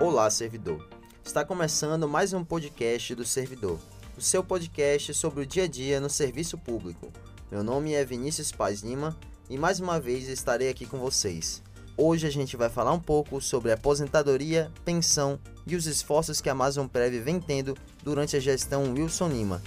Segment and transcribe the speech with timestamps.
[0.00, 0.88] Olá, servidor.
[1.22, 3.78] Está começando mais um podcast do Servidor,
[4.16, 7.12] o seu podcast sobre o dia a dia no serviço público.
[7.52, 9.14] Meu nome é Vinícius Paz Lima
[9.50, 11.62] e mais uma vez estarei aqui com vocês.
[11.98, 16.52] Hoje a gente vai falar um pouco sobre aposentadoria, pensão e os esforços que a
[16.52, 19.62] Amazon Prev vem tendo durante a gestão Wilson Lima.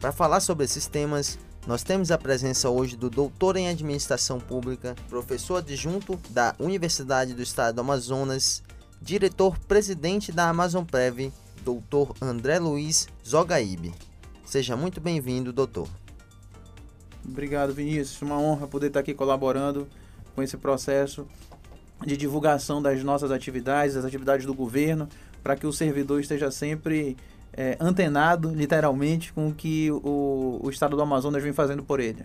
[0.00, 1.38] Para falar sobre esses temas,
[1.68, 7.42] nós temos a presença hoje do doutor em administração pública, professor adjunto da Universidade do
[7.42, 8.60] Estado do Amazonas,
[9.00, 11.32] diretor-presidente da Amazon Prev,
[11.64, 13.94] doutor André Luiz Zogaíbe.
[14.44, 15.88] Seja muito bem-vindo, doutor.
[17.24, 18.22] Obrigado, Vinícius.
[18.22, 19.86] Uma honra poder estar aqui colaborando
[20.34, 21.26] com esse processo
[22.04, 25.08] de divulgação das nossas atividades, das atividades do governo,
[25.42, 27.16] para que o servidor esteja sempre
[27.52, 32.24] é, antenado, literalmente, com o que o, o Estado do Amazonas vem fazendo por ele.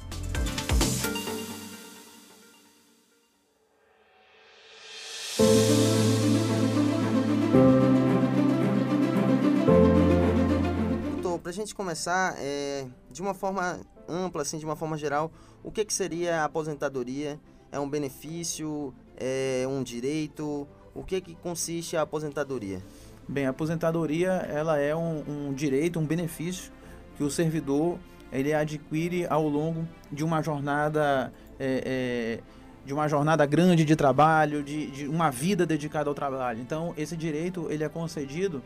[11.64, 15.32] Gente começar, é, de uma forma ampla, assim, de uma forma geral,
[15.64, 17.40] o que, que seria a aposentadoria?
[17.72, 18.94] É um benefício?
[19.18, 20.68] É um direito?
[20.94, 22.82] O que, que consiste a aposentadoria?
[23.28, 26.72] Bem, a aposentadoria ela é um, um direito, um benefício
[27.16, 27.98] que o servidor
[28.32, 32.40] ele adquire ao longo de uma jornada é, é,
[32.86, 36.60] de uma jornada grande de trabalho, de, de, uma vida dedicada ao trabalho.
[36.60, 38.62] Então, esse direito ele é concedido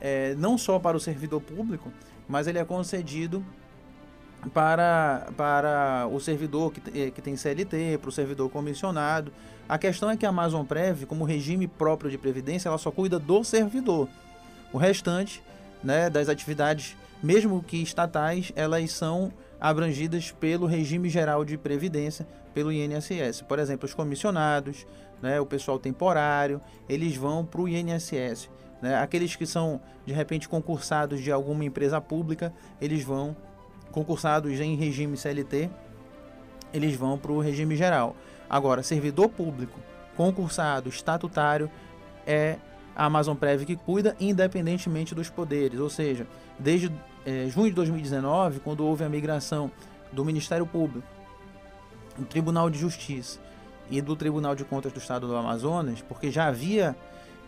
[0.00, 1.90] é, não só para o servidor público,
[2.28, 3.44] mas ele é concedido
[4.52, 9.32] para, para o servidor que, eh, que tem CLT, para o servidor comissionado.
[9.68, 13.18] A questão é que a Amazon Prev, como regime próprio de previdência, ela só cuida
[13.18, 14.08] do servidor.
[14.72, 15.42] O restante
[15.82, 22.70] né, das atividades, mesmo que estatais, elas são abrangidas pelo regime geral de previdência, pelo
[22.70, 23.42] INSS.
[23.48, 24.86] Por exemplo, os comissionados,
[25.22, 28.50] né, o pessoal temporário, eles vão para o INSS.
[28.84, 28.94] Né?
[28.96, 33.34] Aqueles que são, de repente, concursados de alguma empresa pública, eles vão
[33.90, 35.70] concursados em regime CLT,
[36.70, 38.14] eles vão para o regime geral.
[38.48, 39.80] Agora, servidor público,
[40.18, 41.70] concursado, estatutário,
[42.26, 42.58] é
[42.94, 45.80] a Amazon Prev que cuida, independentemente dos poderes.
[45.80, 46.26] Ou seja,
[46.58, 46.92] desde
[47.24, 49.70] é, junho de 2019, quando houve a migração
[50.12, 51.08] do Ministério Público,
[52.18, 53.40] do Tribunal de Justiça
[53.90, 56.94] e do Tribunal de Contas do Estado do Amazonas, porque já havia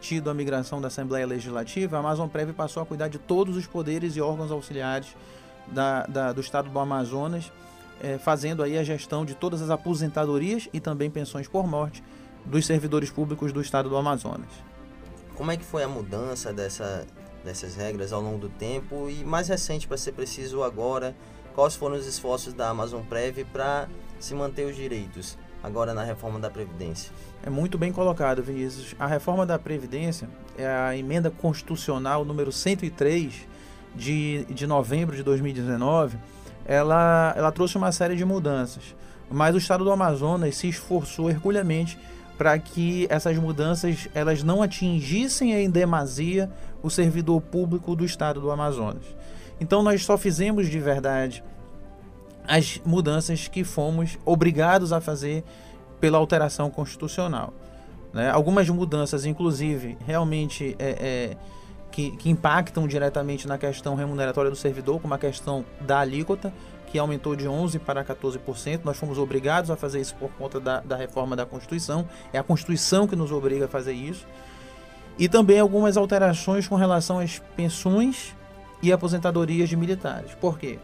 [0.06, 3.66] tido a migração da Assembleia Legislativa, a Amazon Prev passou a cuidar de todos os
[3.66, 5.16] poderes e órgãos auxiliares
[5.66, 7.50] da, da, do estado do Amazonas,
[8.00, 12.04] é, fazendo aí a gestão de todas as aposentadorias e também pensões por morte
[12.44, 14.50] dos servidores públicos do estado do Amazonas.
[15.34, 17.04] Como é que foi a mudança dessa,
[17.44, 21.16] dessas regras ao longo do tempo e mais recente, para ser preciso agora,
[21.52, 23.88] quais foram os esforços da Amazon Prev para
[24.20, 25.36] se manter os direitos
[25.66, 27.10] agora na reforma da Previdência?
[27.44, 28.94] É muito bem colocado, Vinícius.
[28.98, 33.48] A reforma da Previdência é a emenda constitucional número 103
[33.94, 36.18] de, de novembro de 2019,
[36.64, 38.94] ela, ela trouxe uma série de mudanças.
[39.28, 41.98] Mas o estado do Amazonas se esforçou herculeamente
[42.38, 46.48] para que essas mudanças elas não atingissem em demasia
[46.80, 49.02] o servidor público do estado do Amazonas.
[49.60, 51.42] Então nós só fizemos de verdade
[52.46, 55.44] as mudanças que fomos obrigados a fazer
[56.00, 57.52] pela alteração constitucional.
[58.12, 58.30] Né?
[58.30, 61.36] Algumas mudanças, inclusive, realmente é, é
[61.90, 66.52] que, que impactam diretamente na questão remuneratória do servidor, como a questão da alíquota,
[66.86, 68.80] que aumentou de 11% para 14%.
[68.84, 72.06] Nós fomos obrigados a fazer isso por conta da, da reforma da Constituição.
[72.32, 74.26] É a Constituição que nos obriga a fazer isso.
[75.18, 78.36] E também algumas alterações com relação às pensões
[78.82, 80.34] e aposentadorias de militares.
[80.34, 80.78] Por quê?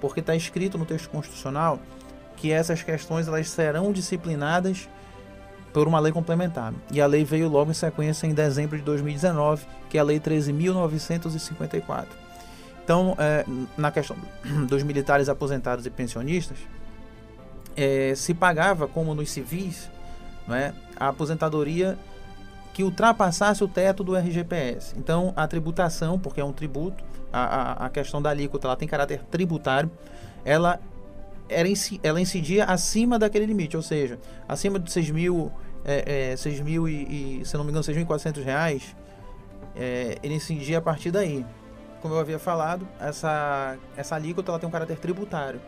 [0.00, 1.78] Porque está escrito no texto constitucional
[2.36, 4.88] que essas questões elas serão disciplinadas
[5.72, 6.72] por uma lei complementar.
[6.90, 10.18] E a lei veio logo em sequência em dezembro de 2019, que é a Lei
[10.20, 12.06] 13.954.
[12.82, 13.44] Então, é,
[13.76, 14.16] na questão
[14.66, 16.58] dos militares aposentados e pensionistas,
[17.76, 19.90] é, se pagava, como nos civis,
[20.50, 21.98] é, a aposentadoria
[22.72, 24.94] que ultrapassasse o teto do RGPS.
[24.96, 29.22] Então, a tributação, porque é um tributo, a, a, questão da alíquota ela tem caráter
[29.30, 29.90] tributário,
[30.44, 30.80] ela
[31.48, 31.68] era,
[32.02, 35.52] ela incidia acima daquele limite, ou seja, acima de 6 mil,
[35.84, 38.96] é, é, 6 mil e, e, se não me engano, 6.400 reais,
[39.74, 41.44] é, ele incidia a partir daí.
[42.00, 45.60] Como eu havia falado, essa, essa alíquota ela tem um caráter tributário.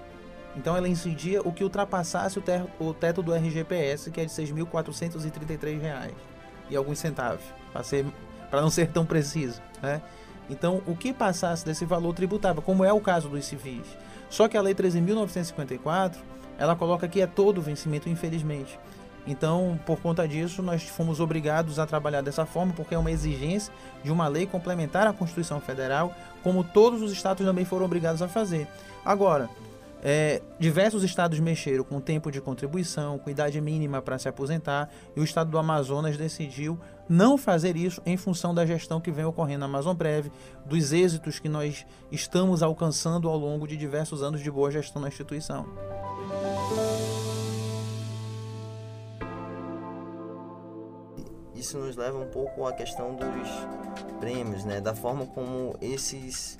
[0.56, 4.32] Então ela incidia o que ultrapassasse o, ter, o teto do RGPS, que é de
[4.32, 6.12] R$ 6.433
[6.68, 7.44] e alguns centavos,
[8.48, 9.60] para não ser tão preciso.
[9.82, 10.00] Né?
[10.50, 13.86] Então, o que passasse desse valor tributava, como é o caso dos civis.
[14.28, 16.16] Só que a Lei 13.954,
[16.58, 18.78] ela coloca que é todo vencimento, infelizmente.
[19.26, 23.72] Então, por conta disso, nós fomos obrigados a trabalhar dessa forma, porque é uma exigência
[24.02, 28.28] de uma lei complementar à Constituição Federal, como todos os estados também foram obrigados a
[28.28, 28.66] fazer.
[29.04, 29.48] Agora,
[30.02, 35.20] é, diversos estados mexeram com tempo de contribuição, com idade mínima para se aposentar, e
[35.20, 39.60] o estado do Amazonas decidiu não fazer isso em função da gestão que vem ocorrendo
[39.60, 40.28] na Amazon Prev,
[40.64, 45.08] dos êxitos que nós estamos alcançando ao longo de diversos anos de boa gestão na
[45.08, 45.66] instituição.
[51.54, 54.80] Isso nos leva um pouco à questão dos prêmios, né?
[54.80, 56.58] Da forma como esses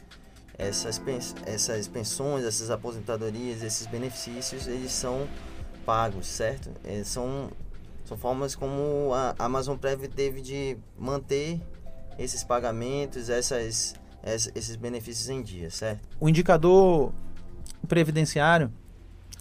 [0.59, 1.01] essas,
[1.47, 5.27] essas pensões, essas aposentadorias, esses benefícios, eles são
[5.85, 6.71] pagos, certo?
[6.85, 7.51] É, são,
[8.05, 11.61] são formas como a Amazon Prev teve de manter
[12.19, 16.07] esses pagamentos, essas, esses benefícios em dia, certo?
[16.21, 17.13] O indicador
[17.89, 18.71] previdenciário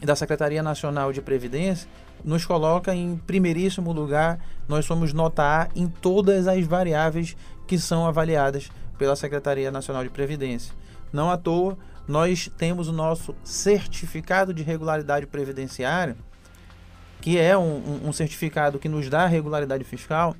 [0.02, 1.90] da Secretaria Nacional de Previdência
[2.24, 7.36] nos coloca em primeiríssimo lugar, nós somos nota A em todas as variáveis
[7.68, 10.74] que são avaliadas pela Secretaria Nacional de Previdência.
[11.12, 11.78] Não à toa,
[12.08, 16.16] nós temos o nosso certificado de regularidade previdenciária,
[17.22, 20.36] que é um, um, certificado que nos dá regularidade fiscal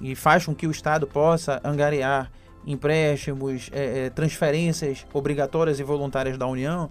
[0.00, 2.30] e faz com que o Estado possa angariar
[2.66, 6.88] empréstimos, é, é, transferências obrigatórias e voluntárias da União,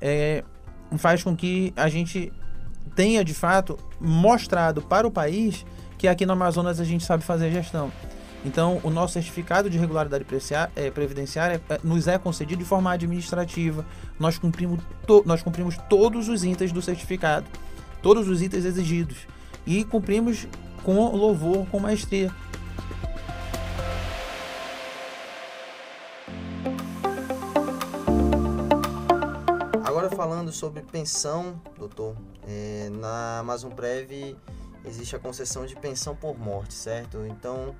[0.00, 0.42] é,
[0.98, 2.32] faz com que a gente
[2.94, 5.64] tenha de fato mostrado para o país
[5.96, 7.90] que aqui no Amazonas a gente sabe fazer gestão.
[8.46, 10.24] Então, o nosso certificado de regularidade
[10.76, 13.84] é, previdenciária é, nos é concedido de forma administrativa.
[14.20, 17.44] Nós cumprimos, to, nós cumprimos todos os itens do certificado,
[18.00, 19.26] todos os itens exigidos.
[19.66, 20.46] E cumprimos
[20.84, 22.32] com louvor, com maestria.
[29.82, 32.14] Agora falando sobre pensão, doutor,
[32.46, 34.36] é, na Amazon Prev
[34.84, 37.26] existe a concessão de pensão por morte, certo?
[37.26, 37.74] Então,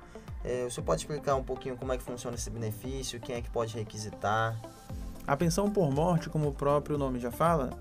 [0.69, 3.75] você pode explicar um pouquinho como é que funciona esse benefício, quem é que pode
[3.75, 4.57] requisitar?
[5.25, 7.71] A pensão por morte, como o próprio nome já fala,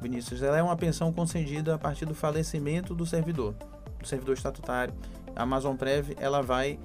[0.00, 3.54] Vinícius, ela é uma pensão concedida a partir do falecimento do servidor,
[4.00, 4.92] do servidor estatutário.
[5.34, 6.78] A Amazon Prev ela vai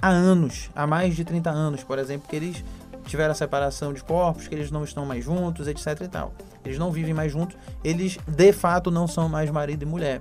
[0.00, 2.64] há anos, há mais de 30 anos, por exemplo, que eles
[3.06, 6.32] tiveram a separação de corpos, que eles não estão mais juntos, etc e tal.
[6.64, 10.20] Eles não vivem mais juntos, eles de fato não são mais marido e mulher.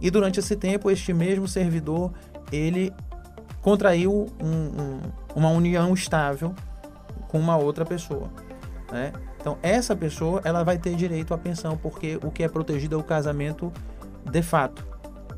[0.00, 2.10] E durante esse tempo, este mesmo servidor,
[2.50, 2.92] ele
[3.60, 5.00] contraiu um, um,
[5.36, 6.54] uma união estável
[7.28, 8.30] com uma outra pessoa,
[8.90, 9.12] né?
[9.40, 12.98] Então, essa pessoa ela vai ter direito à pensão, porque o que é protegido é
[12.98, 13.72] o casamento
[14.30, 14.86] de fato.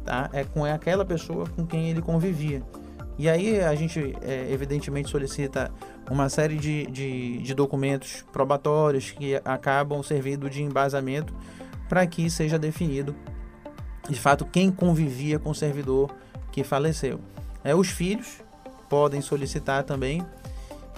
[0.04, 0.28] Tá?
[0.32, 2.62] É com aquela pessoa com quem ele convivia.
[3.16, 5.70] E aí a gente, é, evidentemente, solicita
[6.10, 11.32] uma série de, de, de, documentos probatórios que acabam servindo de embasamento
[11.88, 13.14] para que seja definido,
[14.08, 16.10] de fato, quem convivia com o servidor
[16.50, 17.20] que faleceu.
[17.62, 18.40] É, os filhos
[18.88, 20.26] podem solicitar também.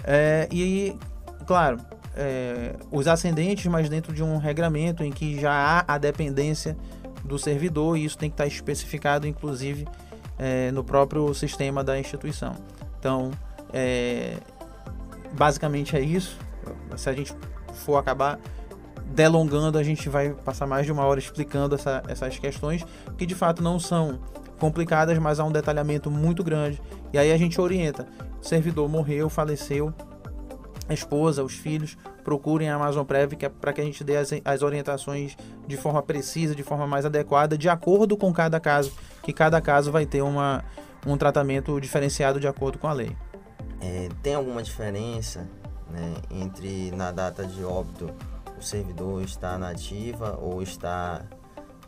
[0.03, 0.97] É, e,
[1.45, 1.79] claro,
[2.15, 6.77] é, os ascendentes, mas dentro de um regramento em que já há a dependência
[7.23, 9.87] do servidor e isso tem que estar especificado, inclusive,
[10.37, 12.55] é, no próprio sistema da instituição.
[12.99, 13.31] Então,
[13.73, 14.37] é,
[15.33, 16.37] basicamente é isso.
[16.95, 17.33] Se a gente
[17.73, 18.39] for acabar
[19.07, 22.83] delongando, a gente vai passar mais de uma hora explicando essa, essas questões,
[23.17, 24.19] que de fato não são
[24.59, 26.81] complicadas, mas há um detalhamento muito grande.
[27.13, 28.07] E aí a gente orienta:
[28.41, 29.93] servidor morreu, faleceu,
[30.87, 34.29] a esposa, os filhos, procurem a Amazon Prev é para que a gente dê as,
[34.43, 35.35] as orientações
[35.67, 39.91] de forma precisa, de forma mais adequada, de acordo com cada caso, que cada caso
[39.91, 40.63] vai ter uma,
[41.05, 43.15] um tratamento diferenciado de acordo com a lei.
[43.81, 45.47] É, tem alguma diferença
[45.89, 48.09] né, entre na data de óbito
[48.57, 51.23] o servidor estar na ativa ou está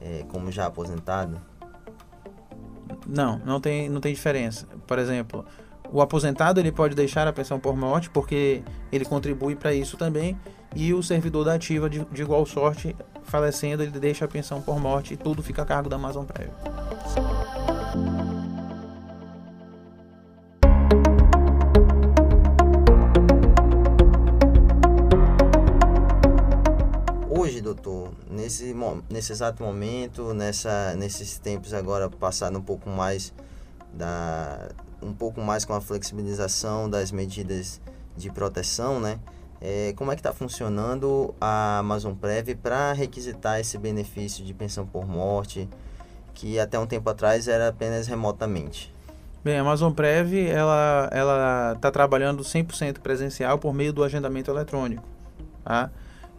[0.02, 1.40] é, como já aposentado?
[3.08, 4.68] Não, não tem, não tem diferença.
[4.86, 5.46] Por exemplo,
[5.92, 10.38] o aposentado ele pode deixar a pensão por morte porque ele contribui para isso também
[10.76, 14.80] e o servidor da ativa de, de, igual sorte falecendo ele deixa a pensão por
[14.80, 16.54] morte e tudo fica a cargo da Amazon Prévio.
[28.48, 28.74] nesse,
[29.10, 33.34] nesse exato momento, nessa, nesses tempos agora passado um pouco mais
[33.94, 34.70] da
[35.02, 37.82] um pouco mais com a flexibilização das medidas
[38.16, 39.20] de proteção, né?
[39.60, 44.86] É, como é que está funcionando a Amazon Prev para requisitar esse benefício de pensão
[44.86, 45.68] por morte,
[46.34, 48.94] que até um tempo atrás era apenas remotamente?
[49.44, 55.04] Bem, a Amazon Prev ela ela está trabalhando 100% presencial por meio do agendamento eletrônico,
[55.64, 55.90] tá?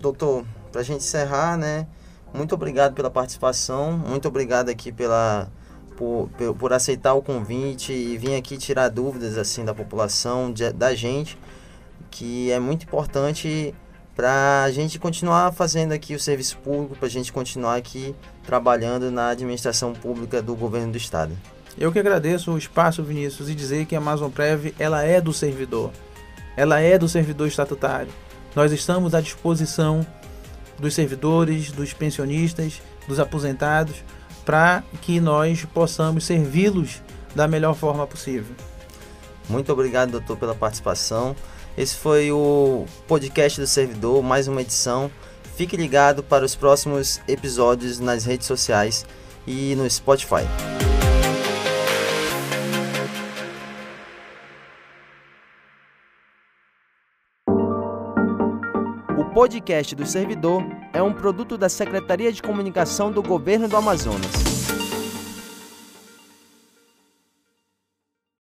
[0.00, 1.86] Doutor, para a gente encerrar, né?
[2.32, 5.48] Muito obrigado pela participação, muito obrigado aqui pela
[5.96, 10.94] por, por aceitar o convite e vir aqui tirar dúvidas assim da população, de, da
[10.94, 11.36] gente,
[12.10, 13.74] que é muito importante
[14.14, 19.10] para a gente continuar fazendo aqui o serviço público, para a gente continuar aqui trabalhando
[19.10, 21.36] na administração pública do governo do estado.
[21.76, 25.32] Eu que agradeço o espaço, Vinícius, e dizer que a Amazon Prev ela é do
[25.32, 25.92] servidor.
[26.56, 28.10] Ela é do servidor estatutário.
[28.56, 30.04] Nós estamos à disposição
[30.78, 33.96] dos servidores, dos pensionistas, dos aposentados,
[34.44, 37.02] para que nós possamos servi-los
[37.34, 38.54] da melhor forma possível.
[39.48, 41.34] Muito obrigado, doutor, pela participação.
[41.76, 45.10] Esse foi o podcast do servidor, mais uma edição.
[45.56, 49.06] Fique ligado para os próximos episódios nas redes sociais
[49.46, 50.77] e no Spotify.
[59.38, 64.57] Podcast do servidor é um produto da Secretaria de Comunicação do Governo do Amazonas.